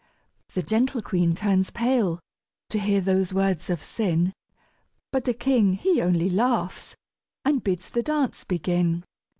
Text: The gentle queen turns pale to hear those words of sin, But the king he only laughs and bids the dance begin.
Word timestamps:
The 0.55 0.63
gentle 0.63 1.03
queen 1.03 1.35
turns 1.35 1.69
pale 1.69 2.19
to 2.71 2.79
hear 2.79 3.01
those 3.01 3.35
words 3.35 3.69
of 3.69 3.83
sin, 3.85 4.33
But 5.11 5.25
the 5.25 5.33
king 5.35 5.73
he 5.75 6.01
only 6.01 6.27
laughs 6.31 6.95
and 7.45 7.63
bids 7.63 7.87
the 7.87 8.01
dance 8.01 8.43
begin. 8.43 9.03